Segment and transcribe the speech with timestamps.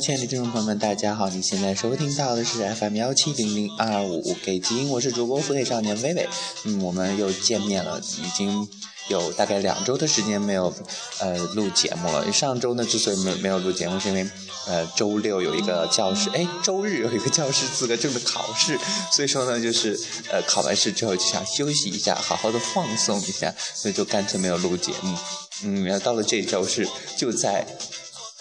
[0.00, 1.28] 亲爱的听众朋友们，大家好！
[1.30, 6.28] 你现在收听到的是 FM 幺七零零二五给基因，我是主播腹黑少年微微。
[6.64, 8.68] 嗯，我们又见面了，已经
[9.08, 10.72] 有大概两周的时间没有
[11.20, 12.30] 呃录节目了。
[12.30, 14.28] 上周呢，之所以没没有录节目，是因为
[14.66, 18.78] 呃周六有一个教师，哎，周日有一个教师资格证的考试，
[19.10, 19.98] 所以说呢，就是
[20.30, 25.16] 呃考完试之后就想休息一下，好好的放松一下，所以就干脆没有录节目。
[25.62, 27.66] 嗯，然后到了这周是就在。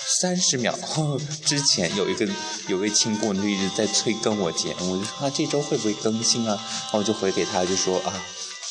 [0.08, 0.78] 三十秒
[1.46, 2.28] 之前有一个
[2.68, 6.56] 有位亲姑就一直在催更我节目，我就说啊这周会不会更新啊？
[6.84, 8.24] 然后我就回给他就说啊，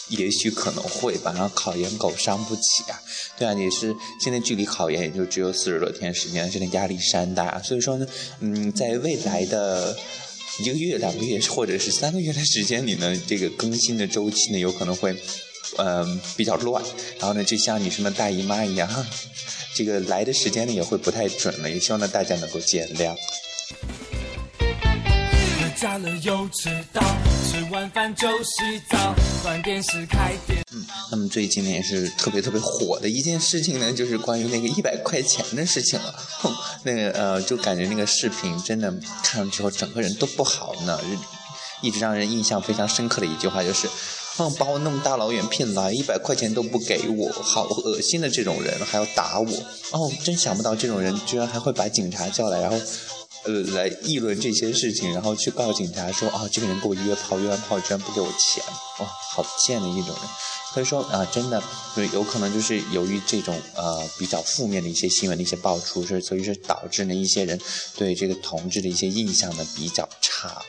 [0.09, 1.33] 也许可能会吧。
[1.33, 3.01] 然后考研狗伤不起啊，
[3.37, 8.07] 对啊，也是现在距离考研也就只有四十多天时间，现在压力山大，所以说呢，
[8.41, 9.97] 嗯，在未来的
[10.61, 15.17] 一个月、两个月或者是三个月的时间里呢，这个更新的周期呢有可能会
[15.79, 16.83] 嗯比较乱，
[17.19, 18.89] 然后呢就像你什么大姨妈一样。
[19.75, 23.13] 这个来的时间呢也会不太准了，也希望呢大家能够见谅。
[24.61, 27.03] 回家了又迟到，
[27.51, 30.63] 吃完饭就洗澡，关电视开电。
[30.73, 36.15] 嗯，那么最近呢也是特别特别火的一件事情呢，就是关于那个一百块钱的事情了。
[36.39, 36.55] 哼，
[36.85, 41.01] 那个呃，就感觉那个视频真的看了之后整个人都不好呢，
[41.83, 43.89] 一直让人印象非常深刻的一句话就是。
[44.37, 49.49] 嗯，把我那么大老远骗来，一百块钱都不给我，好恶心的这种人还要打我。
[49.93, 52.77] 哦，真想不到这种人居然还会把警察叫来，然后，
[53.45, 58.65] 呃，来议论这些事情，然后去告警察说，哦，这个人给我约炮，约完炮居然不给我钱，
[58.99, 60.17] 哇，好贱的一种人。
[60.73, 61.63] 所以说啊，真的，
[62.13, 67.61] 有可能就是由于这种呃比较负面的一些新闻的一些爆出，是所以说导致呢一些人
[67.97, 70.65] 对这个同志的一些印象呢比较差了。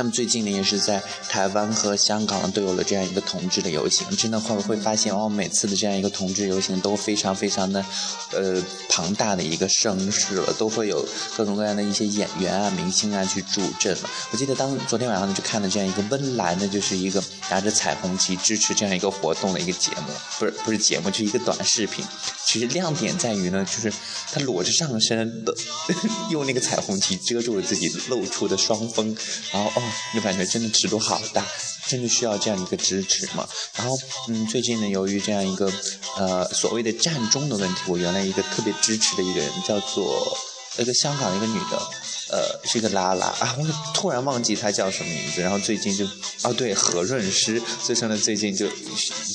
[0.00, 4.06] 那么最近呢，也是在台湾和香港都有了这样一个同志的游行。
[4.16, 7.84] 真的会会发现哦，每次的这样一个同志游行都非常非常的，
[8.32, 11.06] 呃，庞大的一个声势了，都会有
[11.36, 14.08] 各种各样的一些演员啊、明星啊去助阵了。
[14.30, 22.02] 我记得当昨天晚上呢，就看了这样一个温岚的，就是一个拿着彩虹旗支持这样一个活动的一个节目，不是不是节目，就是一个短视频。
[22.46, 23.92] 其实亮点在于呢，就是
[24.32, 25.54] 他裸着上身的，
[26.32, 29.14] 用那个彩虹旗遮住了自己露出的双峰，
[29.52, 29.82] 然后哦。
[30.14, 31.44] 就感觉真的尺度好大，
[31.86, 33.48] 真的需要这样一个支持嘛？
[33.76, 35.72] 然后，嗯，最近呢，由于这样一个
[36.16, 40.36] 呃所谓的战中的问题，我原来一个特别支持的一个人叫做
[40.76, 41.90] 那个香港的一个女的。
[42.32, 45.40] 呃，是一个拉拉啊，我突然忘记他叫什么名字。
[45.40, 46.04] 然后最近就，
[46.44, 48.68] 哦对，何润诗，所以说呢，最近就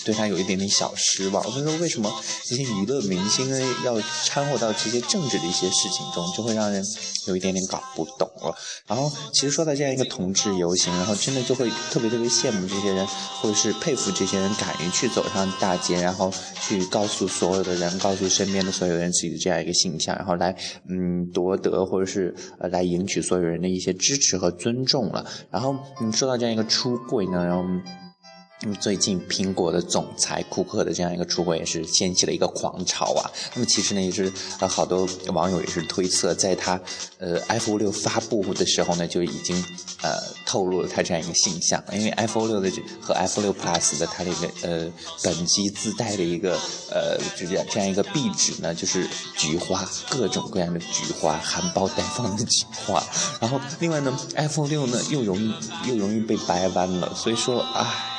[0.05, 1.43] 对他有一点点小失望。
[1.51, 2.09] 所以说，为什么
[2.45, 6.81] 这些娱乐明星呢要掺和到这些政治的一些事情中，就会让人
[7.27, 8.55] 有一点点搞不懂了。
[8.87, 13.05] 然后，其实说到这样一个同志游行，然后真的就会特别特别羡慕这些人，
[13.41, 20.55] 或者是佩服这些人敢于去走上大街，然后去告诉所有的人，告诉身边的所有人自己的这样一个形象，然后来
[20.87, 22.84] 嗯夺得或者是呃来。
[22.85, 27.63] 赢取所有人的一些支持和尊重了，然后你说到这样一个出柜呢，然后。
[28.61, 33.29] 那么最近苹果的总裁库克的这样一个出轨也是掀起了一个狂潮啊。
[33.53, 36.79] 那么其实呢也是呃好多网友也是推测，在他
[37.19, 39.55] 呃 iPhone 六发布的时候呢就已经
[40.01, 42.71] 呃透露了他这样一个形象，因为 iPhone 六的
[43.01, 44.91] 和 iPhone 六 Plus 的它的一个呃
[45.21, 46.57] 本机自带的一个
[46.89, 49.05] 呃这样这样一个壁纸呢就是
[49.35, 53.03] 菊花，各种各样的菊花，含苞待放的菊花。
[53.41, 55.53] 然后另外呢 iPhone 六呢又容易
[55.87, 58.13] 又容易被掰弯了，所以说啊。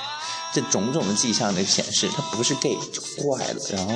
[0.56, 3.92] 这种种的迹象呢显示他不是 gay 就怪了，然后，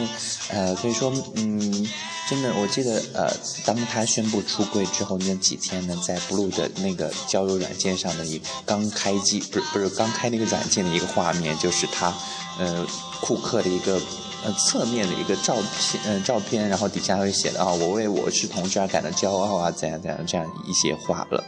[0.50, 1.88] 呃，所以说，嗯，
[2.28, 3.34] 真的，我记得，呃，
[3.65, 12.12] 当他宣布出柜之后那几天呢，在 blue 的那个交友软件上的一刚开机，不是不是刚开那个软件的一个画面，就是他，
[12.58, 12.87] 呃，
[13.23, 13.99] 库克的一个
[14.44, 21.43] 呃侧面的一个照片，呃照片，然后底下会写的啊，我为我是同志而感到骄傲啊，怎样怎样这样一些话了。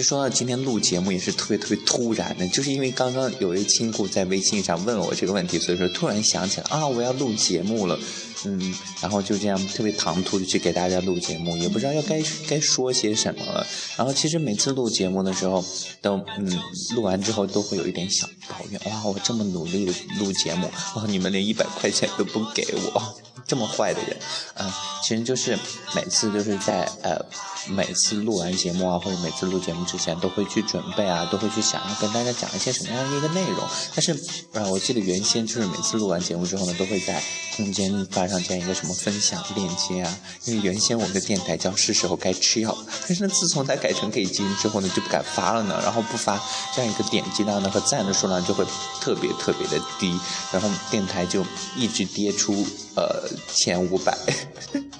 [0.00, 7.98] 实说到今天录节目也是特别特别突然的，就是因为刚刚有位亲故在微信上问我这个问题，所以说突然想起来啊，我要录节目了，
[8.44, 13.66] 嗯，然后就这样特别唐突的去给大家录节目，也不知道要该该说些什么了。
[13.96, 15.64] 然后其实每次录节目的时候，
[16.00, 16.58] 都嗯
[16.94, 23.27] 录完之后都会有一点小抱怨，哇，我这么努力的录节目，哇，你们连一百块钱都不给我。
[23.48, 24.16] 这么坏的人，
[24.56, 24.70] 嗯，
[25.02, 25.58] 其实就是
[25.94, 27.18] 每次就是在呃
[27.66, 33.66] 每次录完节目啊，或者每次录节目之前都会去准备啊，都会去想要跟大家讲一些什么样的一个内容。
[33.94, 34.14] 但是，
[34.52, 37.22] 呃，我记得原先就是每次录完节目之后呢，都会在
[37.56, 40.18] 空间发上这样一个什么分享链接啊。
[40.44, 42.76] 因为原先我们的电台叫是时候该吃药，
[43.08, 45.80] 但是呢，自从它改成给金之后呢，就不敢发了呢。
[45.82, 46.38] 然后不发，
[46.76, 48.62] 这样一个点击量呢和赞的数量就会
[49.00, 50.18] 特别特别的低，
[50.52, 51.42] 然后电台就
[51.74, 54.16] 一直跌出呃前五百，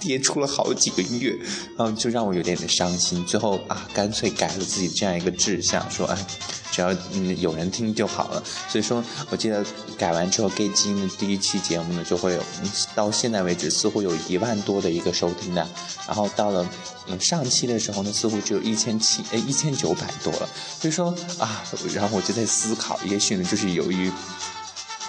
[0.00, 1.36] 跌出了好几个月，
[1.76, 3.24] 然后就让我有点点伤心。
[3.24, 6.16] 最后啊，干脆改了自己这样一个志向，说哎。
[6.70, 9.64] 只要嗯有人听就好了，所以说我记得
[9.96, 12.42] 改完之后，gay 基因的第一期节目呢就会有，
[12.94, 15.68] 到现在为止似乎有一万多的一个收听量，
[16.06, 16.64] 然后到了
[17.08, 20.48] 嗯上期的时候呢，似乎只有一千七哎一千九百多了，
[20.78, 24.12] 所以说啊，然后我就在思考，也许呢就是由于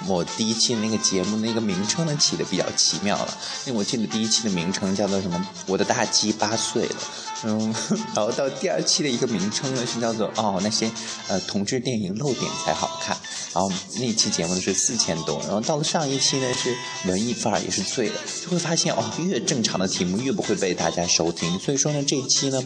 [0.07, 6.95] 我第一期那个节目那个名称呢起的比较奇妙了，因为我记得第一期的名称叫做什么，我的大鸡八岁了。
[7.43, 7.73] 嗯，
[8.13, 10.91] 然后到第二期的一个名称呢是叫做哦那些
[11.29, 13.17] 呃同志电影露点才好看，
[13.53, 16.75] 然后那期节目呢是四千多，然后到了上一期呢是
[17.05, 22.61] 文艺范儿也是醉了，就会发现哦越正常的题目越不会被大家收听，所以说呢这一期呢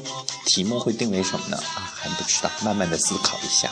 [0.48, 3.70] 题目会定为什么呢啊还不知道，慢慢的思考一下。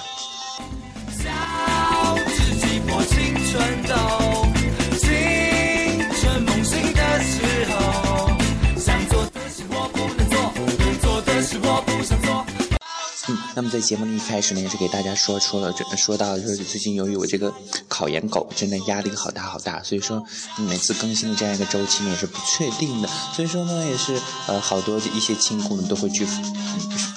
[13.62, 17.54] 那么在节目的一开始呢，也是给大家说出了，说到就是最近由于我这个
[17.88, 20.26] 考研狗真的压力好大好大，所以说
[20.68, 26.26] 每次更新的这样一个周期呢也是不确定的，所以说呢也是呃好多一些亲故呢都会去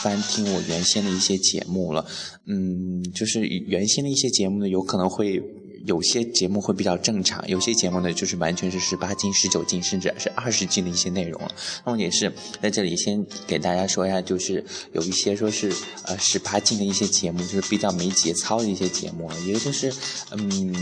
[0.01, 2.05] 翻听我原先的一些节目了，
[2.45, 5.43] 嗯，就是原先的一些节目呢有可能会。
[5.87, 11.51] 有些节目会比较正常，有些节目呢就是完全是十八禁、十九禁，甚至是二十禁的一些内容了。
[11.85, 15.73] 那么也是在这里先给大家说一下，就是有一些说是
[16.05, 19.93] 呃十八禁的一些节目，就是比较没节操的一些节目了，也就是
[20.33, 20.75] 嗯。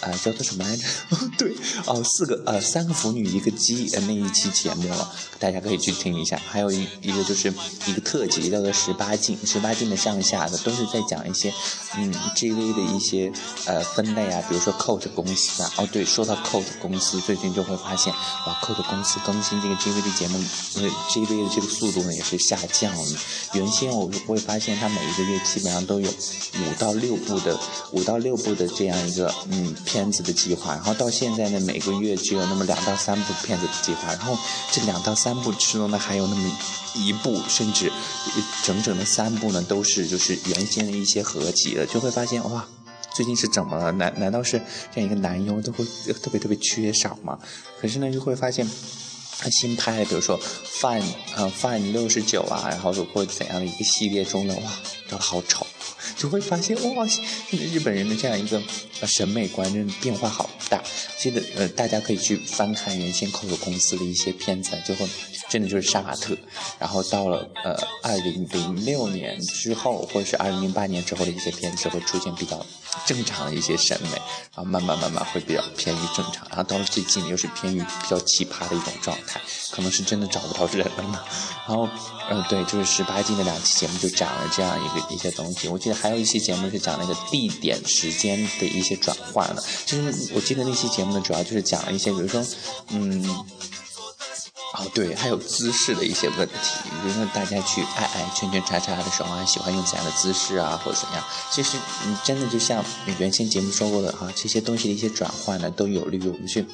[0.00, 0.84] 呃，叫做什么来着？
[1.36, 1.54] 对，
[1.86, 6.40] 哦，四个呃，三个腐女一个鸡呃那一期节目了，大家可以去听一下。
[6.48, 7.52] 还有一一个就是
[7.86, 11.52] 一个特辑，叫做十八禁，十八禁的上下的都是在讲一些
[11.96, 13.30] 嗯 GV 的一些
[13.66, 15.70] 呃分类啊，比如说 Coat 公司啊。
[15.76, 18.10] 哦，对，说到 Coat 公司，最近就会发现
[18.46, 20.38] 哇，Coat 公司更新这个 GV 的节目，
[20.76, 23.18] 呃 GV 的这个速度呢也是下降了。
[23.52, 27.58] 原先我会发现它每一个月基本上都有五到六部的
[27.92, 29.76] 五到六部的这样一个嗯。
[29.90, 34.38] 片子的计划，然后到现在呢，每个月只有那么两到三部片子的计划，然后
[34.70, 36.58] 这两到三部之中呢，还有那么
[36.94, 37.90] 一部，甚至
[38.62, 42.64] 整整的三部呢，都是就是原先的一些合集了，就会发现哇，
[43.12, 43.90] 最近是怎么了？
[43.90, 44.62] 难难道是
[44.94, 45.84] 这样一个男优都会
[46.22, 47.36] 特别特别缺少吗？
[47.80, 48.64] 可是呢，就会发现
[49.48, 51.04] 新拍的，比如说 Fine
[51.36, 54.72] 啊 Fine 六十九啊，然后或者怎样的一个系列中的，哇，
[55.08, 55.64] 长得好丑。
[56.16, 57.06] 就会发现哇，
[57.50, 58.60] 日本人的这样一个
[59.06, 60.82] 审美观真的变化好大。
[61.18, 65.06] 记得呃，大家可以去翻看原先 Coco 公司的一些片子，就会
[65.50, 66.34] 真的就是杀马特。
[66.78, 72.64] 然后到了呃二零零六年之后，或者是二零零八年之后的一些片子，会出现比较
[73.04, 74.10] 正常的一些审美，
[74.54, 76.46] 然后慢慢慢慢会比较偏于正常。
[76.48, 79.40] 然后到了最近又是偏于比较奇葩的一种状态，
[79.72, 81.18] 可能是真的找不到人了呢。
[81.66, 81.88] 然后
[82.30, 85.66] 嗯，对，就是十八禁的两期节目就讲了这样一个一些东西。
[85.66, 86.10] 我记得还。
[86.10, 89.62] 有一期节目是讲那个地点、时间的一些转换的。
[89.86, 92.44] 其实我记得那期节目呢，主要就是讲了一些，比如说，
[92.88, 93.22] 嗯，
[94.72, 96.54] 哦对，还有姿势的一些问题，
[97.02, 101.24] 比如说大家去爱爱圈圈叉叉的时候啊，喜欢用怎样的姿势啊，或者怎样。
[101.50, 106.64] 其实，你，真的就像你原先节目说过的哈，这些东西的一些转换呢，都有利于我们去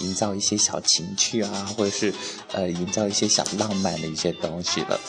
[0.00, 2.12] 营造一些小情趣啊，或者是
[2.52, 5.00] 呃，营造一些小浪漫的一些东西了。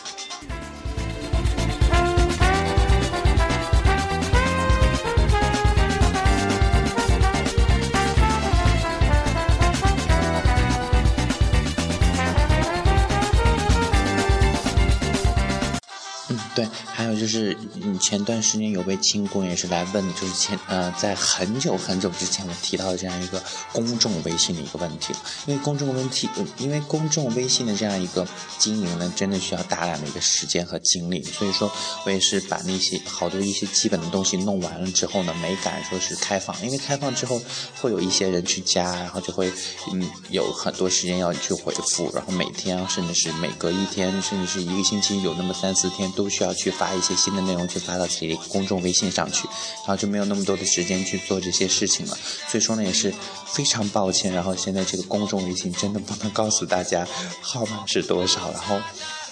[16.62, 23.42] 对，还有就是，嗯，前段时间有位亲姑也是来问，就是前呃，在很久很久之前我提到的这样一个
[23.72, 25.12] 公众微信的一个问题，
[25.48, 28.28] 因为公众问题，因为公众微信的这样一个
[28.60, 31.72] 经营呢，真的需要大量的一个时间和精力，所以说
[32.06, 37.42] 我也是把那些好多一些基本的东西弄完了之后呢，没敢说是开放，因为开放之后
[37.82, 39.52] 会有一些人去加，然后就会
[39.92, 46.42] 嗯有很多时间要去回复，然后每天甚至是每隔一天，甚至是一个星期有那么三四天都需。
[46.42, 49.48] 要去发一些新的内容，去发到自己的公众微信上去，
[49.80, 52.18] 然后就没有那么多的时间去做这些事情了。
[52.48, 53.14] 所以说呢，也是
[53.46, 54.34] 非常抱歉。
[54.34, 57.08] 然后现在这个公众微信真的不能告诉大家
[57.42, 58.52] 号码是多少。
[58.52, 58.80] 然后。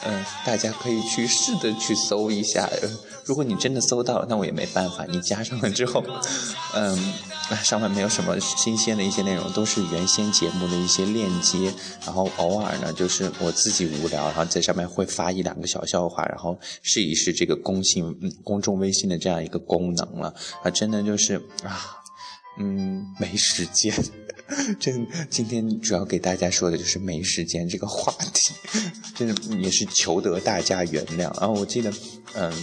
[0.06, 2.70] 嗯，大家可以去试着去搜一下。
[3.26, 5.06] 如果你真的搜到了，那我也没办法。
[5.06, 6.04] 你加上了之后，
[6.74, 7.14] 嗯，
[7.64, 11.72] 上面没有什么新鲜的一些内容，都是原先节目的一些链接。
[12.06, 20.34] 然后偶尔呢，就是我自己无聊，然后在上面会发一两个小笑话，然后试一试这个公信、公众微信的这样一个功能了。
[20.64, 22.02] 啊，真的就是啊，
[22.60, 23.94] 嗯，没时间。
[24.80, 24.92] 这
[25.30, 28.54] 今天主要给大家说的就是没时间这个话题，
[29.16, 31.20] 真的也是求得大家原谅。
[31.40, 31.92] 然后我记得，
[32.36, 32.54] 嗯。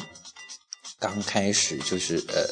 [0.98, 2.48] 刚开始就是呃，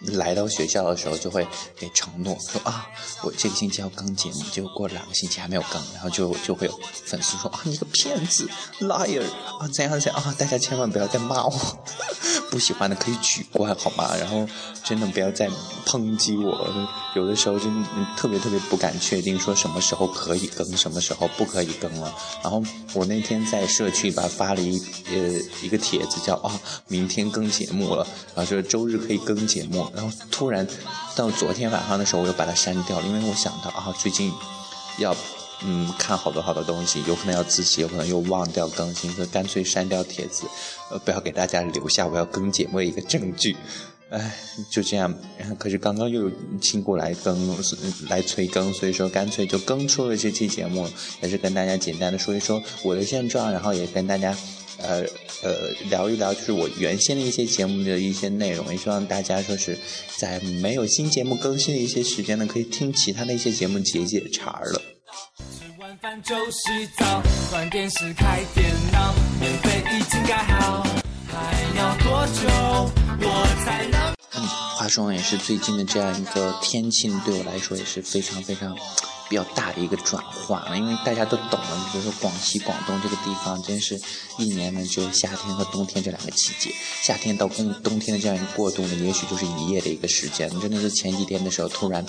[0.00, 2.88] 来到学校的时候就会给承诺说啊，
[3.22, 8.48] 我这个星期要更节目，结果过两个星期还没有更，然后就就会有粉丝说啊，你个骗子
[8.80, 9.22] ，liar
[9.58, 11.52] 啊，怎样怎样啊，大家千万不要再骂我。
[12.50, 14.10] 不喜欢的可以取关好吗？
[14.16, 14.44] 然后
[14.82, 15.48] 真的不要再
[15.86, 16.68] 抨击我，
[17.14, 17.70] 有的时候真
[18.16, 22.12] 特别特别不敢确定说什么时候可以更，什么时候不可以更了。
[22.42, 22.60] 然后
[22.94, 28.04] 我那天在社区吧发了一呃一个帖子，叫啊明天更节目了，
[28.34, 29.88] 然后说周日可以更节目。
[29.94, 30.66] 然后突然
[31.14, 34.32] 到昨天晚上的时候，我又把它删掉了，因为我想到啊最近
[34.98, 35.14] 要。
[35.62, 40.46] 嗯，看好多好多东西，有可能要自习，有可能又忘掉更新，所以干脆删掉帖子，
[40.90, 43.54] 呃，不要给大家留下我要更节目的一个证据。
[44.08, 44.34] 哎，
[44.70, 45.14] 就这样。
[45.58, 46.30] 可是刚刚又有
[46.62, 47.54] 亲故来更，
[48.08, 50.88] 来催更，所以说干脆就更出了这期节目，
[51.20, 54.34] 也是跟大家简单的说一说我的现状，然后也跟大家，
[54.82, 55.04] 呃
[55.42, 59.78] 呃聊一聊，就是我原先的一些节目的一些内容，也希望大家说是
[60.16, 64.82] 在没有新节目更新的一些时间呢，可以听其他的一些节目解解馋了。
[66.00, 70.82] 饭就洗澡，关电视开电脑，免费已经盖好，
[71.28, 74.14] 还要多久我才能？
[74.34, 74.46] 嗯，
[74.78, 78.74] 话说也是最近的这样一个天气，对我来说也是非常非常
[79.30, 83.98] 比较大的一个转换了，因为大家都懂了，比如说广西、广东这个地方，真是
[84.36, 92.04] 一年呢就夏天和冬天这两个季节，夏天到冬冬天的这样一个过渡呢，也许就是一夜的一个时间，真的是前几天的时候突然。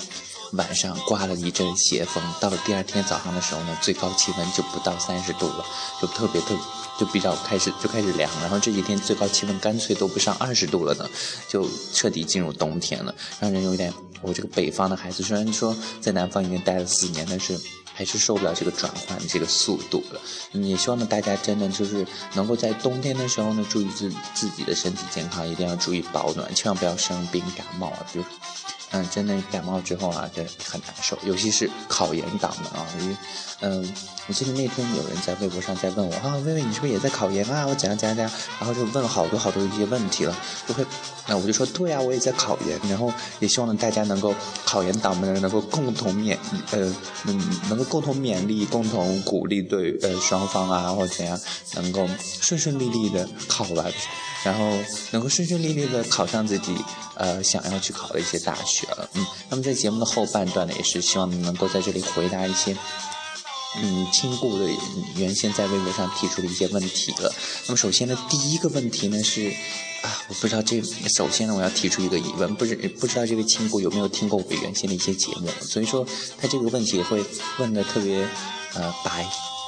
[0.52, 5.64] 晚上刮了一阵邪风，到了第二天早上的时候呢，最高气温就不到三十度了，
[5.98, 6.58] 就特别特别
[6.98, 11.08] 就比较开始就开始凉，然后这几天最高气温干脆都不上二十度了呢，
[11.48, 17.58] 就彻底进入冬天了，让人有点我这个北方的孩子，虽然说在南方已经待了四年，但是
[17.94, 20.20] 还是受不了这个转换这个速度了。
[20.52, 28.22] 也希望呢大家真的就是能够在冬天的时候呢，注意自自己的身体健康，一定要注意保暖，千万不要生病感冒啊，就。
[28.92, 33.16] 嗯，真的感冒之后啊，就很难受，尤其是考研党们啊，因为，
[33.60, 33.94] 嗯，
[34.26, 37.66] 我记得那天有人在微博上在问我啊，薇薇你是不是也在考研啊？
[37.66, 38.30] 我讲讲讲，
[38.60, 40.36] 然后就问了好多好多一些问题了，
[40.68, 40.84] 就会，
[41.26, 46.36] 那我就说对啊，我也在考研，然后也希望大家能够考研党们能够共同勉，
[46.70, 51.40] 呃，嗯，能够共同勉励，共同鼓励对呃双方啊或者怎样，
[51.74, 52.08] 能够
[52.40, 53.92] 顺顺利利的考完。
[54.44, 54.76] 然后
[55.12, 56.74] 能够顺顺利利的考上自己
[57.14, 62.76] 呃想要去考的一些大学了，嗯，那么在节目的后半段呢，也是希望能够在这里回答一些
[63.80, 64.68] 嗯亲故的
[65.14, 67.32] 原先在微博上提出的一些问题了。
[67.68, 69.52] 那么首先呢，第一个问题呢是
[70.02, 70.82] 啊，我不知道这
[71.16, 76.06] 首先呢我要提出一个疑问，不知不知道这位亲故有没有听过我原先的一些节目，所以说
[76.38, 77.24] 他这个问题会
[77.58, 78.28] 问的特别
[78.74, 79.24] 呃白。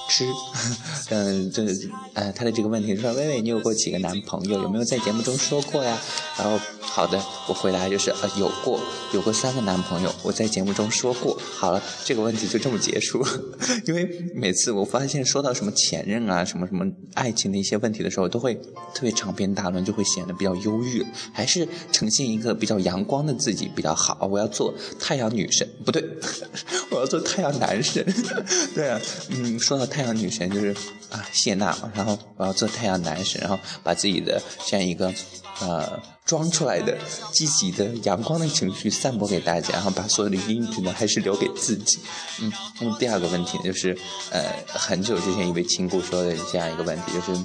[0.09, 0.27] 吃，
[1.11, 1.65] 嗯，这，
[2.15, 4.61] 呃，他的这个问题说，薇薇，你有过几个男朋友？
[4.63, 5.99] 有没有在节目中说过呀？
[6.37, 7.19] 然后，好的，
[7.49, 8.81] 我回答就是，呃，有过，
[9.13, 11.39] 有过三个男朋友，我在节目中说过。
[11.57, 13.25] 好了，这个问题就这么结束。
[13.87, 16.85] 因为每次我发现说到什么前任啊，什么什么
[17.15, 18.55] 爱情的一些问题的时候，都会
[18.95, 21.05] 特别长篇大论，就会显得比较忧郁。
[21.33, 24.29] 还是呈现一个比较阳光的自己比较好。
[24.31, 26.05] 我要做太阳女神，不对，
[26.91, 28.05] 我要做太阳男神。
[28.75, 29.87] 对啊，嗯，说到。
[29.95, 30.75] 太阳女神就是
[31.09, 35.15] 啊谢娜嘛，然后我要做太阳男神，然后把自己的这样一个
[35.61, 36.99] 呃装出来的
[37.33, 42.01] 积极的阳光的情绪散播给大家，然后把所有的阴郁呢还是留给自己。
[42.41, 43.97] 嗯，那么第二个问题呢，就是
[44.33, 47.41] 呃很久之前一位亲故说的这样一个问题，就是。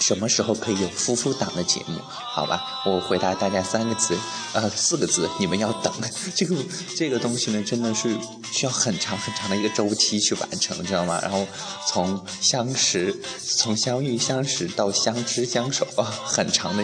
[0.00, 2.00] 什么时候可以有夫妇档的节目？
[2.32, 4.16] 好吧，我回答大家三个字，
[4.54, 5.92] 呃，四个字，你们要等。
[6.34, 6.56] 这个
[6.96, 8.16] 这个东西呢，真的是
[8.50, 11.20] 需要很长很长的一个周期去完成，知道吗？
[11.22, 11.46] 然后
[11.86, 16.82] 从相识、从相遇、相识到相知、相守啊， 很长的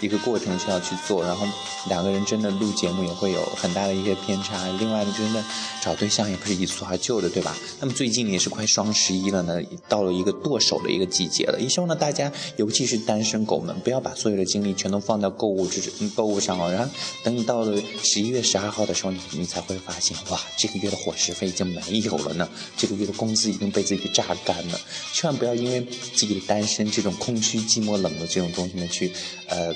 [0.00, 1.22] 一个过程需要去做。
[1.22, 1.46] 然后
[1.88, 4.66] 两个人真的录节目也会有很大的一些偏差。
[4.78, 5.42] 另外呢，真的
[5.82, 7.56] 找对象也不是一蹴而就的，对吧？
[7.80, 12.32] 那么最近也是快双十一了呢，到了一个剁手的一个季节了，也希望呢大家。
[12.56, 15.80] 尤其是单身狗们，不要把所有的精力全都放到购物之
[16.14, 16.70] 购物上哦。
[16.72, 16.90] 然后
[17.22, 24.80] 等你到了十一月十二号的时候，你你才会发现，哇，这个月的伙食费已经没有了呢，这个月的工资已经被自己榨干了。
[25.12, 29.12] 千万不要因为自己的单身这种空虚、寂寞、冷的这种东西呢，去
[29.48, 29.74] 呃，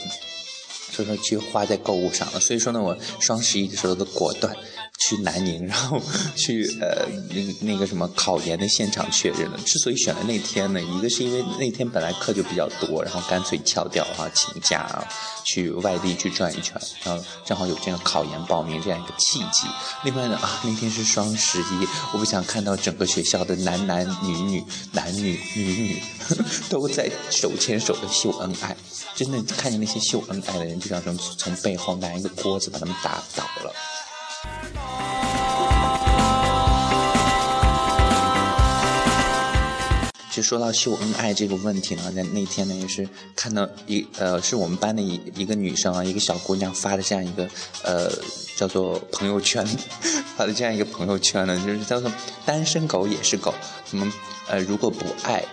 [0.91, 2.41] 所以说去花在购物上了。
[2.41, 4.57] 所以说呢，我双十一的时候都果断。
[5.01, 6.01] 去南宁，然后
[6.37, 9.59] 去呃那那个什么考研的现场确认了。
[9.65, 15.09] 之所以选了那天呢，一个是因为那天本来课就比较多，然后干脆翘掉哈，请假啊，
[15.45, 19.67] 去外地去转一圈，然后正好有这样考研报名这样一个契机。
[20.05, 26.03] 另外呢啊，那天是双十一，我不想看到整个学校的男男女女、男女女女
[26.69, 28.77] 都在手牵手的秀恩爱。
[29.17, 33.75] 真的看见那些秀恩爱的人，就想从从背后拿一个锅子把他们打倒了。
[40.31, 47.49] 就说到秀恩爱这个问题呢，在那天呢也是看到一呃，是我们班的一一个女生啊，一个小姑娘发的这样一个
[47.83, 48.09] 呃
[48.57, 49.67] 叫做朋友圈，
[50.37, 52.11] 发的这样一个朋友圈呢，就是叫做
[52.47, 53.53] 单身狗也是狗，
[53.89, 54.11] 什么
[54.49, 55.45] 呃如果不爱，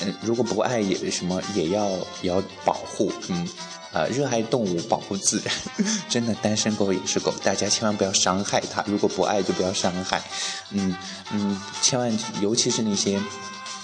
[0.00, 1.90] 嗯如果不爱也什么也要
[2.22, 3.48] 也要保护，嗯
[3.92, 5.54] 啊热爱动物保护自然，
[6.08, 10.22] 真的单身狗也是狗，大家千万不要伤害它，如果不爱就不要伤害，
[10.70, 10.94] 嗯
[11.32, 13.20] 嗯千万尤其是那些。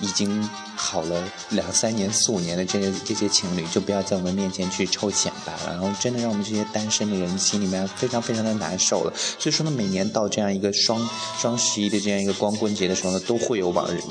[0.00, 9.12] 已经好了两三年、四五年的这些这些情侣，就不要在我们面前去臭显摆了，然后真的让我们这些单身的人心里面非常非常的难受了。
[9.38, 14.02] 所以说呢，每年到这样一个双双十一的这样一个光棍节的时候呢，都会有网人，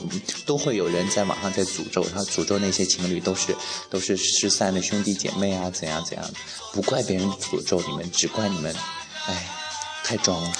[0.46, 3.56] 都会有人在网上在诅咒，然后诅咒那些情侣都是
[3.90, 6.26] 都是失散的兄弟姐妹啊，怎样怎样，
[6.74, 8.76] 不怪别人诅咒你们，只怪你们，
[9.28, 9.48] 哎，
[10.04, 10.52] 太装了。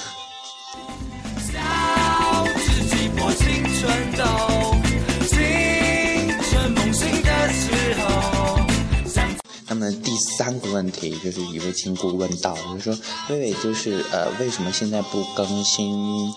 [10.02, 16.32] 第三个问题就是一位亲姑问到，就是说，微微就是呃，为什么现在不更新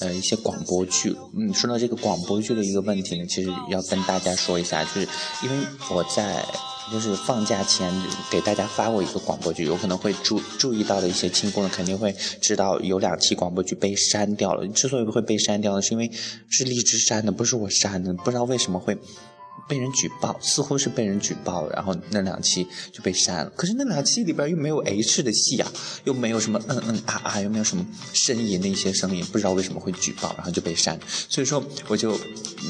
[0.00, 1.16] 呃一些广播剧？
[1.34, 5.08] 嗯，说到这个广播剧的一个问题呢，其实要跟大家说一下，就是
[5.42, 6.44] 因为我在
[6.90, 7.92] 就是放假前
[8.30, 14.66] 给大家发过一个广播剧，有可能会注注意到的一些亲姑呢，肯定会知道有两期广播剧被删掉了。
[14.68, 16.10] 之所以会被删掉呢，是因为
[16.48, 18.96] 是荔枝删的，不是我删的，不知道为什么会。
[19.68, 23.50] 被人举报，似乎是被人举报，然后那两期就被删了。
[23.54, 25.70] 可是那两期里边又没有 H 的戏啊，
[26.04, 30.98] 又没有什么嗯嗯啊啊，又没有什么呻吟的一些声音，不知道为什么会举报，然后就被删。
[31.28, 32.18] 所以说我就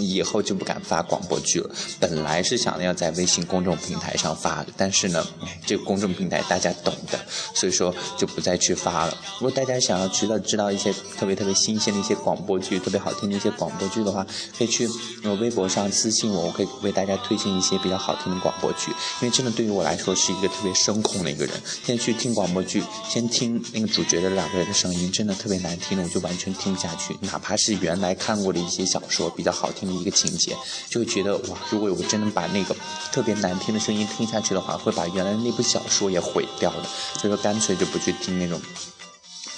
[0.01, 1.71] 以后就不敢发广播剧了。
[2.01, 5.25] 本来是想要在微信公众平台上发的，但是呢，
[5.65, 7.19] 这个公众平台大家懂的，
[7.55, 9.17] 所以说就不再去发了。
[9.35, 14.89] 如果大家想要知道知道一些特别特别新鲜的一些广播剧，特别好听的一些广播剧的话，可以去
[15.23, 16.69] 我微博上私信我，我可以。
[16.89, 21.55] 为大家推荐一些比较好听的广播剧，因为真的对于我来说是一个特别声控的一个人。
[21.85, 27.17] 现在去听广播剧，先听那个主角的两个人的声音，真的特别难听的，我就完全听不下去。
[27.21, 30.57] 哪怕是原来看过的一些小说，比较好听的一个情节，
[30.89, 32.75] 就会觉得哇，如果我真的把那个
[33.13, 36.83] 特别难听的声音听下去的话，会把原来那部小说也毁掉的。
[37.19, 38.61] 所以说，干脆就不去听那种。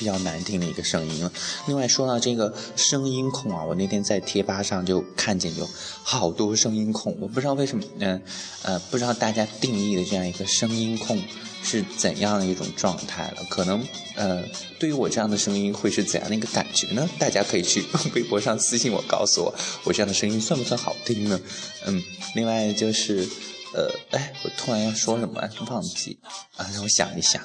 [0.01, 1.31] 比较难听的一个声音了。
[1.67, 5.69] 另外说到这个声音控啊，我那天在贴吧上就看见有
[6.03, 8.23] 好多声音控，我不知道为什么，嗯
[8.63, 11.23] 呃，不知道大家定义的这样一个声音控
[11.63, 13.45] 是怎样的一种状态了。
[13.51, 14.43] 可能呃，
[14.79, 17.07] 对于我这样的声音会是怎样的一个感觉呢？
[17.19, 17.85] 大家可以去
[18.15, 21.39] 微博上私信我，告诉我我这样的声音算不算好听呢？
[21.85, 22.03] 嗯，
[22.35, 23.29] 另外就是。
[23.73, 26.19] 呃，哎，我突然要说什么忘记
[26.57, 26.67] 啊？
[26.73, 27.43] 让我想一想。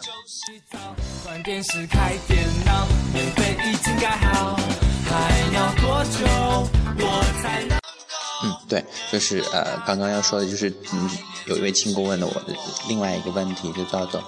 [8.44, 11.10] 嗯，对，就是呃，刚刚要说的就是，嗯，
[11.46, 12.56] 有一位亲顾问的我的
[12.88, 14.24] 另外一个问题，就叫做。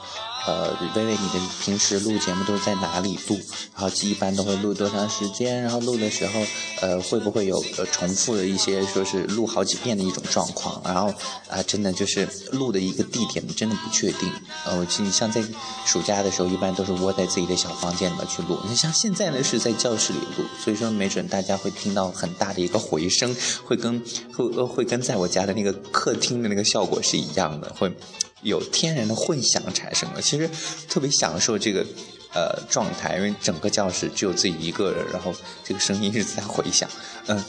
[0.48, 3.38] 呃，微微，你的平时录节目都是在哪里录？
[3.76, 5.62] 然后一般都会录多长时间？
[5.62, 6.42] 然后录的时候，
[6.80, 10.82] 呃，会不会有呃重复的一些，说是录好几遍的一种状况？
[10.86, 11.14] 然后
[11.50, 14.32] 啊，真的就是录的一个地点，真的不确定。
[14.66, 15.44] 呃，我记你像在
[15.86, 18.58] 暑假的时候，一般都是窝在自己的小房间里面去录。
[18.70, 24.02] 你像现在呢，是在教室里录，所以说没准大家会听到很大的一个回声，会跟
[24.34, 27.94] 会会跟在我家的那个客厅的那个效果是一样的，会。
[28.42, 30.50] 有天然的混响产生了，其实
[30.88, 31.86] 特别享受这个
[32.34, 36.90] 呃状态，因为整个教室只有自己一个人，然后这个声音是在回响，
[37.26, 37.44] 嗯，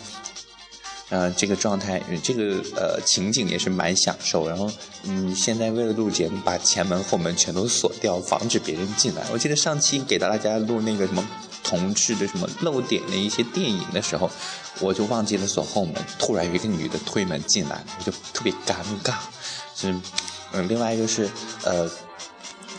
[1.11, 4.49] 呃，这个状态，这个呃情景也是蛮享受。
[4.49, 4.71] 然后，
[5.05, 9.25] 嗯，现在为了录节目，把前门后门全都锁掉，防止别人进来。
[9.33, 11.27] 我记得上期给到大家录那个什么
[11.63, 14.31] 同志的什么漏点的一些电影的时候，
[14.81, 19.15] 我就忘记了锁后门，突然有一个女的推门进来，我就特别尴尬。
[19.75, 19.95] 是，
[20.53, 21.29] 嗯，另外就是，
[21.65, 21.91] 呃。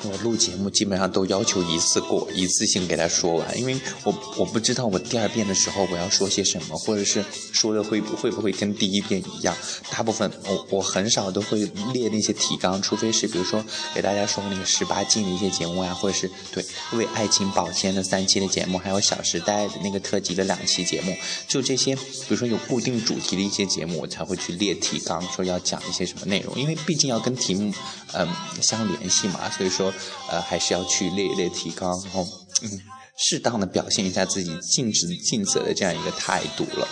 [0.03, 9.53] 我录节目基本上都要求一次过，一次性给他说完，因为我我不知道我第二遍的时候我要说些什么，或者是说的会会不会跟第一遍一样。
[9.91, 13.61] 大部分我我很少都会列那些提纲，除非是比如说
[13.93, 21.13] 给大家说那个十八禁的一些节目啊，或者是对为爱情保鲜的三期的节目，还有《小时代》的那个特辑的两期节目，
[21.47, 27.73] 就这些，比如说有固定主题的一些节目，我才会去列提纲，说要讲一些什么内容，因为毕竟要跟题目
[28.13, 28.25] 嗯
[28.61, 29.88] 相联系嘛，所以说。
[30.29, 32.27] 呃，还是要去列一列提纲，然后
[32.61, 32.81] 嗯，
[33.17, 36.87] 适当的表现一下自己尽职尽责的这样一个态度了。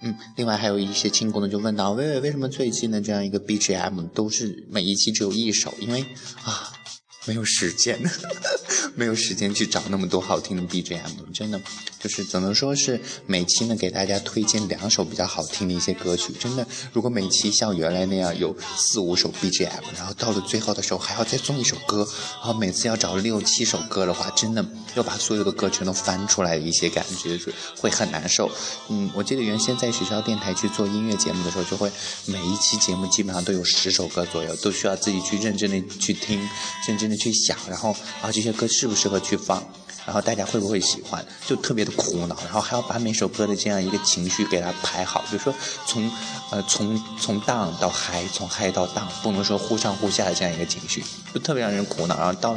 [0.00, 5.74] 嗯，另外还有一些亲姑呢，就问到，薇薇为什么最近的这样一个 BGM 都是每一期只有一首？
[5.80, 6.02] 因为
[6.44, 6.77] 啊。
[7.28, 8.00] 没有时间，
[8.94, 11.60] 没有时间去找那么多好听的 BGM，真的
[12.00, 16.32] 就是只能说是每期呢给大家推荐两首比较好听的一些歌曲。
[16.38, 28.50] 真的，如果每期像原来那样有四五首 BGM，然后到了最后的时候还要再送一首歌，然后每次要找六七首歌的话，真的要把所有的歌全都翻出来的一些感觉，是会很难受。
[28.88, 31.90] 嗯，我记得原先在学校电台去做音乐节目的时候，就会
[32.26, 36.40] 每一期节目基本上都有十首歌左右，都需要自己去认真的去听，
[36.86, 37.18] 认真的。
[37.18, 37.90] 去想，然后
[38.22, 39.62] 啊，这些歌适不适合去放？
[40.04, 41.22] 然后大家会不会喜欢？
[41.46, 45.54] 就特别的苦恼，然后还要把每首歌的这样一个情绪给它排好，比如说
[45.86, 46.10] 从
[46.50, 52.16] 呃从从 down 到 high，从 high 到 down，不能说忽上忽下的这样一个情绪，就特别让人苦恼。
[52.16, 52.56] 然后到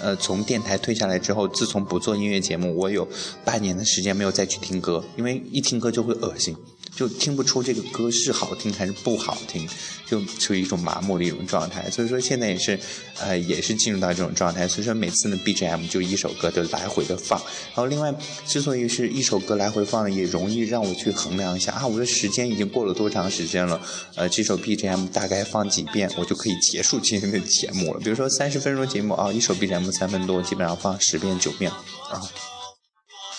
[0.00, 3.08] 呃从电台退下来之后，自从不做音乐节目，我有
[3.44, 6.56] 半年的时间没有再去听歌，因为一听歌就会恶心。
[6.96, 9.68] 就听不出这个歌是好听还是不好听，
[10.06, 11.90] 就处于一种麻木的一种状态。
[11.90, 12.80] 所以说现在也是，
[13.20, 14.66] 呃，也是进入到这种状态。
[14.66, 17.38] 所以说每次呢，BGM 就一首歌就来回的放。
[17.38, 18.14] 然后另外，
[18.46, 23.78] 之所以是一首歌来回放呢，也容易让我去衡量一下啊，我的时间已经过了多长时间了？
[24.14, 28.00] 呃，这首 BGM 大概放几遍，我就可以结束今天的节目了。
[28.00, 32.55] 比如说三十分钟节目啊，一首 BGM 三分多，基本上放十遍九遍啊。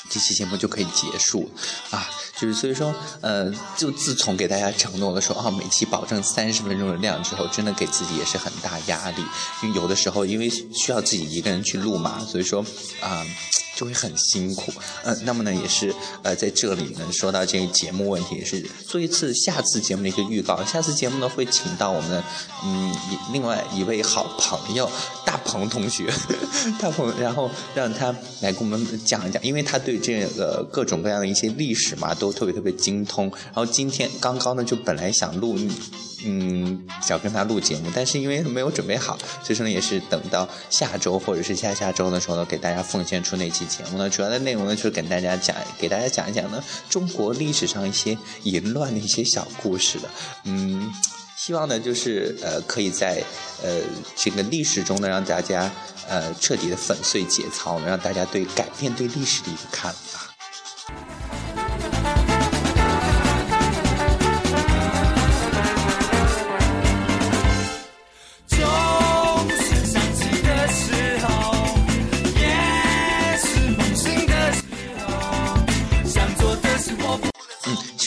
[0.09, 1.49] 这期节目就可以结束，
[1.89, 9.21] 啊，就是所以说，呃，就自从给大家承诺了说，啊，每期保证三十分钟的量之后，真的给自己也是很大压力，
[9.63, 12.65] 因为有的时候因为需要自己一个人去录嘛，所以说，
[13.01, 13.25] 啊。
[13.77, 20.63] 就会很辛苦，嗯，那么呢，也是呃，在这里呢，说到这个节目问题，也是做一次下次节目的一个预告。
[20.65, 22.23] 下次节目呢，会请到我们
[22.65, 22.91] 嗯
[23.31, 24.89] 另外一位好朋友
[25.23, 26.11] 大鹏同学，
[26.79, 28.11] 大鹏，然后让他
[28.41, 33.31] 来给我们讲一讲，因为他对这个各种各样的一些历史嘛，都特别特别精通。
[33.45, 35.55] 然后今天刚刚呢，就本来想录。
[36.25, 44.09] 嗯，想跟他录节目，但是因为没有准备好，所以说呢，也是等到下周或者是下下周的时候呢，给大家奉献出那期节目呢。
[44.09, 50.09] 主要的内容呢，就是跟大家讲，给大家讲一讲呢，中国历史上一些淫乱的一些小故事的。
[50.45, 50.91] 嗯，
[51.37, 53.23] 希望呢，就是呃，可以在
[53.61, 53.81] 呃
[54.15, 55.71] 这个历史中呢，让大家
[56.07, 60.26] 呃彻底的粉碎节操，让大家对改变对历史的一个看法。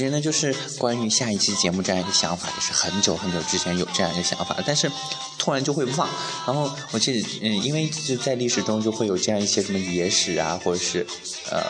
[0.01, 4.91] 其实呢，就是关于下一期节目这样一个想法，也是很久很久之前有这样一个想法，但是
[5.37, 6.09] 突然就会忘。
[6.47, 11.07] 然后我记得，嗯，因为就在历史中就会有这样一些什么野史啊，或者是
[11.51, 11.61] 呃，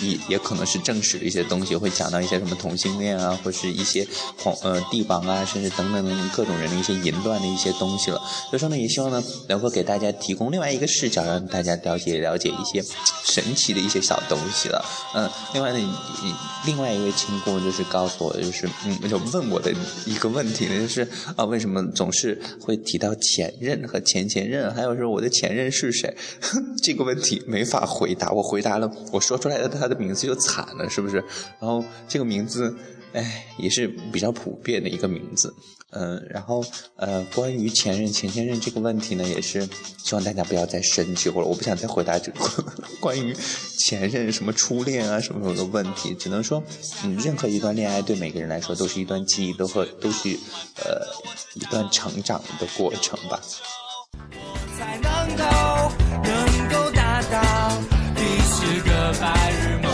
[0.00, 4.06] 也也可能是正史的一些东西，会讲到一些什么同性恋啊，或是一些
[4.38, 8.18] 皇呃帝王啊，甚至等等等等各种人的一些淫乱的一些东西了。
[8.48, 12.82] 所以说呢，也希望呢能够给大家提供另外一个视角，让大家了解了解一些
[13.24, 14.82] 神奇的一些小东西了。
[15.14, 15.98] 嗯，另外呢，
[16.64, 17.84] 另外一位亲姑就是。
[17.90, 19.72] 告诉我，就是嗯，就问我的
[20.06, 21.00] 一个问题呢，就是
[21.34, 26.14] 啊，为什么总是会提到前任和前前任，还有说我的前任是谁？
[26.80, 28.30] 这个问题没法回答。
[28.30, 31.16] 我回答了，我说出来的他的名字就惨了，是不是？
[31.60, 32.74] 然后这个名字。
[33.12, 35.52] 哎，也是比较普遍的一个名字，
[35.90, 42.48] 嗯，然后呃，关于前任、前前任这个问题呢，也是希望大家不要再深究了我不想再回答这个
[43.02, 43.34] 关于
[43.80, 46.62] 前任什么初恋啊什么什么的问题，只能说，
[47.02, 50.28] 嗯，任何一段恋爱对每个人来说都是一段记忆，都和都是
[50.76, 51.04] 呃
[51.54, 53.40] 一段成长的过程吧。
[54.22, 56.49] 我才能够
[59.12, 59.90] 白日梦。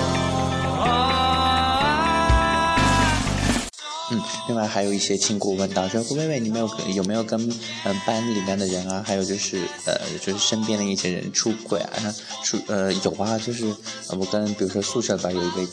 [4.11, 4.36] 嗯。
[4.49, 7.41] 另外还有一些亲故问到说，胡妹妹，你没有有没有跟
[7.85, 12.15] 嗯班里面的人啊，还有就是呃就是身边的一些人出轨啊？
[12.45, 13.67] 出呃有啊，就是
[14.11, 15.67] 我跟比如说宿舍吧有一位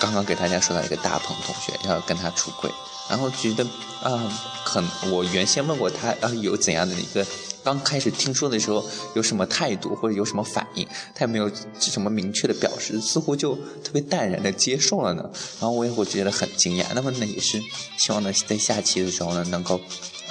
[0.00, 2.70] 刚刚给大家说到一个大鹏同学要跟他出轨，
[3.08, 3.64] 然后觉得
[4.02, 4.18] 啊
[4.64, 7.24] 很我原先问过他啊有怎样的一个。
[7.64, 8.82] 刚开始听说的时候
[9.14, 13.54] 有什么态度或者有什么反应，他也没有什么明确的表示，似乎就
[13.84, 15.28] 特别淡然的接受了呢。
[15.60, 16.86] 然后我也会觉得很惊讶。
[16.94, 17.60] 那么那，也是
[18.08, 19.78] 希望呢，在下期的时候呢，能够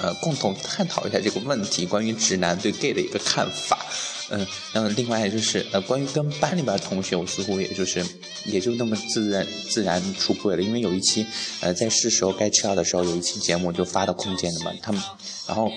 [0.01, 3.85] 呃共同探讨一下这个问题，关于直男对 gay 的一个看法。
[4.29, 8.03] 嗯，然后另外就是呃，关于跟班里边同学，我似乎也就是
[8.45, 10.61] 也就那么自然自然出柜了。
[10.63, 11.23] 因为有一期
[11.61, 14.99] 呃，在是时候该吃药的时候，有一期节目就发到空间的嘛，他们
[15.45, 15.71] 然后。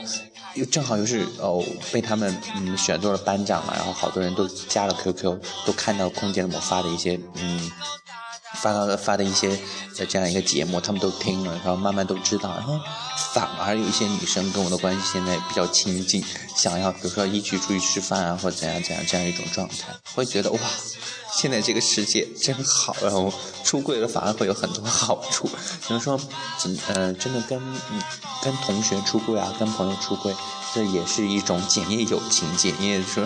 [0.56, 7.70] 又正好又是哦，被他们嗯选做了班长嘛，然后好多人都加了 QQ，都看到空间里我发的一些嗯
[8.54, 9.58] 发到发的一些
[10.08, 12.78] 这样一个节目，他们都听了，然后慢慢都知道，然后
[13.32, 16.24] 反而有一些女生跟我的关系现在比较亲近，
[16.56, 20.58] 想要比如说一起出去吃饭啊，或者怎样怎样这样一种状态，会觉得哇。
[21.32, 23.32] 现在这个世界真好，然后
[23.62, 25.48] 出柜了反而会有很多好处。
[25.86, 26.20] 比如说，
[26.88, 27.62] 嗯，真的跟
[28.42, 30.34] 跟同学出柜啊，跟朋友出柜，
[30.74, 33.24] 这也是一种检验友情、检验说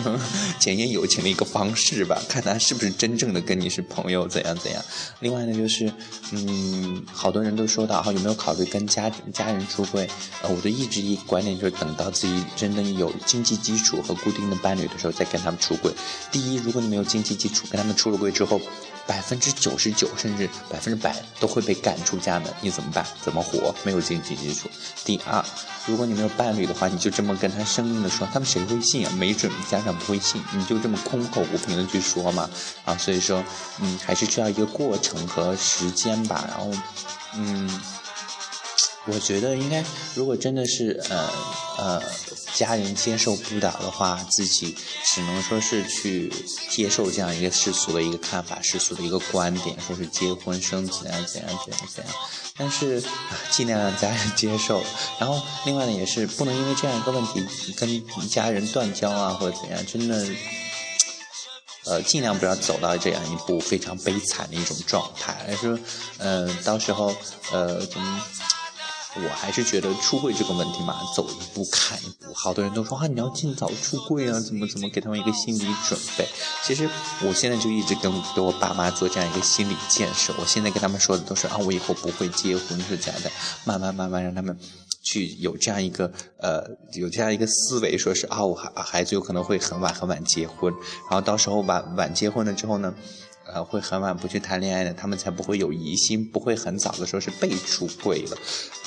[0.59, 2.20] 检验友情的一个方式吧。
[2.28, 4.83] 看他是不是真正的跟你是朋友，怎样怎样。
[5.20, 5.90] 另外呢，就是
[6.33, 10.07] 嗯，好多人都说到，哈，有没有考虑跟家家人出柜？
[10.42, 15.90] 呃，我的一直一观点就是，等到自己真的有经济基础和固定的伴侣的时候，再跟他们出柜。
[16.30, 17.94] 第一，如果你没有经济基础，跟他们。
[17.94, 18.61] 出了柜之后，
[19.07, 23.07] 百分之九十九甚至百分之百都会被赶出家门，你怎么办？
[23.23, 23.75] 怎么活？
[23.85, 24.69] 没有经济基础。
[25.05, 25.45] 第二，
[25.87, 29.12] 如果你没有伴侣的话，你就这么跟他生硬的说，他们谁会信啊？
[29.19, 32.49] 没准家长不会信，你就这么空口无凭的去说嘛？
[32.85, 33.45] 啊，所以说，
[33.81, 36.45] 嗯，还是需要一个过程和时间吧。
[36.49, 36.71] 然后，
[37.37, 37.81] 嗯。
[39.07, 41.31] 我觉得应该，如果真的是呃
[41.77, 42.03] 呃
[42.55, 46.33] 家人接受不了的话，自己只能说是去
[46.71, 52.14] 接受这样一个世俗的一个看法、世俗的一个观点，说是结婚生子啊怎样怎样怎样。
[52.57, 53.03] 但是
[53.51, 54.85] 尽量让家人接受。
[55.19, 57.45] 然后另外呢，也是不能因为这样一个问题
[57.77, 60.25] 跟家人断交啊或者怎样，真的，
[61.87, 65.45] 呃尽量不要走到这样一步非常悲惨的一种状态。
[65.49, 65.77] 而是
[66.19, 67.12] 嗯到时候
[67.51, 68.23] 呃怎么？
[69.16, 72.35] 我还是觉得出柜这个问题嘛，走一步看一步。
[72.35, 76.27] 好多人都说啊，你要尽早出柜啊，怎么怎么给他们一个心理准备。
[76.64, 76.88] 其实
[77.22, 80.35] 我现在就一直跟给我爸妈做这样一个心理建设。
[80.38, 83.31] 我现在跟他们说的都是啊，我以后不会结婚是这样的，
[83.64, 84.59] 慢慢慢慢让他们
[85.03, 90.74] 去有这样一个呃，有这样一个思维，说是啊，我孩孩子有可能会很晚很晚结婚，
[91.09, 92.92] 然后到时候晚晚结婚了之后呢。
[93.46, 98.37] 呃，会很晚不去谈恋爱的，他们才不会有疑心，不会很早的时候是被出柜了。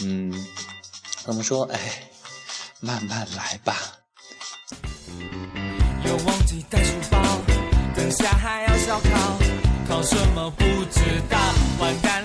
[0.02, 0.34] 嗯，
[1.24, 1.64] 怎么说？
[1.66, 1.80] 哎，
[2.80, 3.76] 慢慢来吧。
[6.06, 7.22] 又忘记带书包，
[7.96, 9.38] 等下还要烧烤，
[9.88, 11.38] 考什么不知道，
[11.80, 12.17] 完蛋，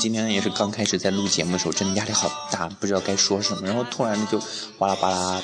[0.00, 4.40] 今天，也是刚开始在录节目的时候，真的压力好大，不知道该说什么，然后突然的就
[4.78, 5.42] 哗啦哗啦。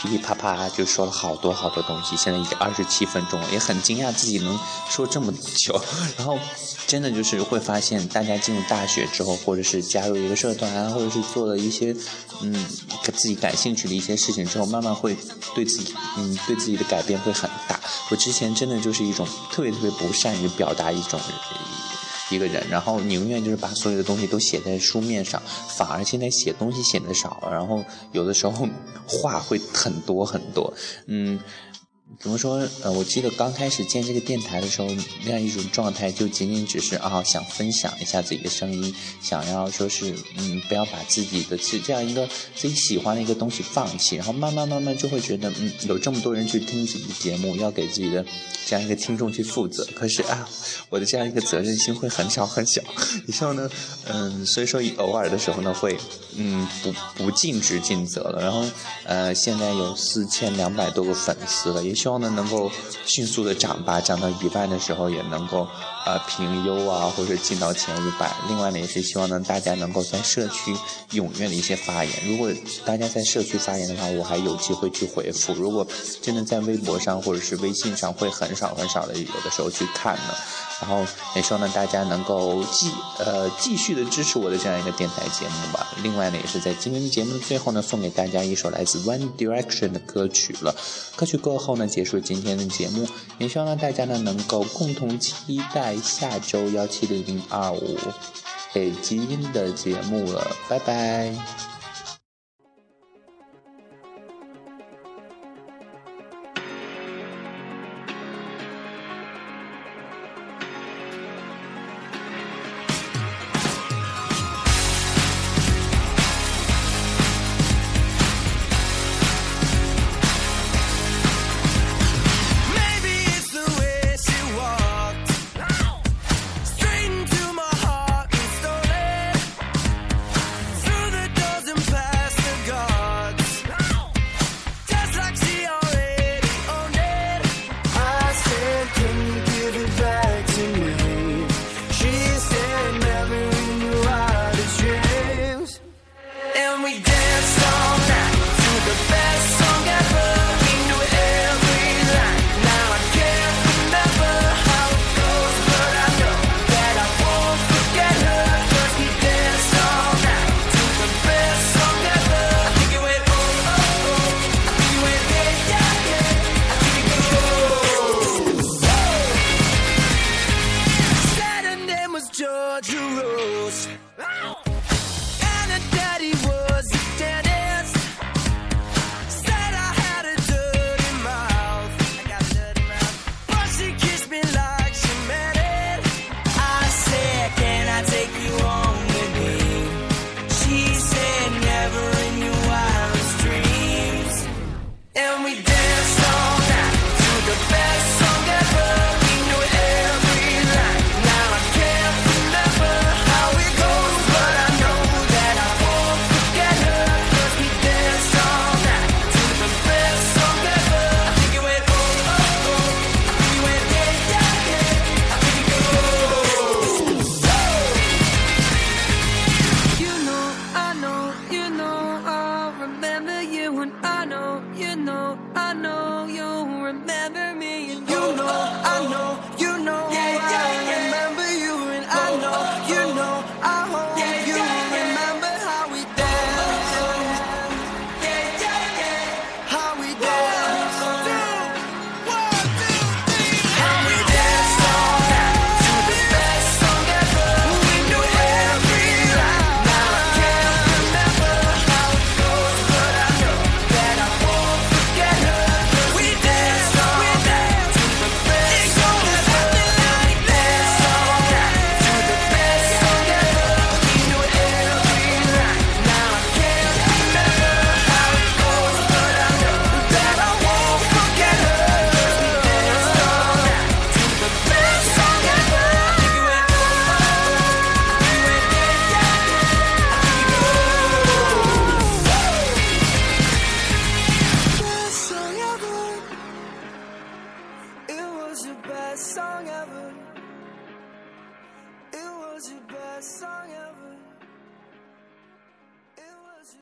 [0.00, 4.58] 噼噼啪啪就说了好多好多东西，现在已经二十七分钟了，也很惊讶自己能
[4.88, 5.78] 说这么久。
[6.16, 6.38] 然后
[6.86, 11.94] 真的就是会发现，大家进入大学之后，或者是加入一个社团，或者是做了一些
[12.40, 12.66] 嗯
[13.14, 15.14] 自己感兴趣的一些事情之后，慢慢会
[15.54, 17.78] 对自己嗯对自己的改变会很大。
[18.10, 21.20] 我之前真的就是一种特别特别不善于表达一种。
[22.30, 25.42] 一个人，然后宁愿就是把所有的东西都写在书面上，
[25.76, 28.68] 反而现在写东西写的少了，然后有的时候
[29.06, 30.72] 话会很多很多，
[31.06, 31.38] 嗯。
[32.18, 32.68] 怎么说？
[32.82, 34.88] 呃，我记得刚开始建这个电台的时候，
[35.24, 44.16] 那样一种状态就仅仅只是啊，想分享一下自己的声音，想要说是嗯，不要把自己的这这样一个自己喜欢的一个东西放弃。
[44.16, 48.22] 然后慢慢慢慢就会觉得，嗯，有这么多人去听自己的节目，要给自己的
[48.66, 49.86] 这样一个听众去负责。
[49.94, 50.46] 可是啊，
[50.90, 52.82] 我的这样一个责任心会很小很小。
[53.28, 53.70] 以后呢，
[54.08, 55.96] 嗯，所以说偶尔的时候呢，会
[56.36, 58.42] 嗯，不不尽职尽责了。
[58.42, 58.62] 然后
[59.04, 61.99] 呃，现在有四千两百多个粉丝了，也许。
[62.00, 62.72] 希望呢能够
[63.04, 65.68] 迅速的涨吧，涨到一万的时候也能够
[66.06, 68.34] 呃评优啊，或者进到前五百。
[68.48, 70.74] 另外呢，也是希望呢大家能够在社区
[71.12, 72.12] 踊跃的一些发言。
[72.26, 72.50] 如果
[72.86, 75.52] 大家在社区发言的话，我还有机会去回复。
[75.52, 75.86] 如果
[76.22, 80.34] 真的在微博上或者是微信上，会很少很少的有的时候去看呢。
[80.80, 81.04] 然后
[81.36, 85.86] 也希望呢大家能够继呃继续的支持我的这样一个电台节目吧。
[86.02, 90.74] 另外呢，也是在今天的节目的最后呢，送给大家一首来自 One Direction 的歌曲了。
[91.16, 93.06] 歌曲过后呢，结束今天的节目。
[93.38, 97.98] 也希望呢大家呢能够共同期待下周幺七零零二五。
[98.74, 101.79] 诶基因的节目了，拜拜。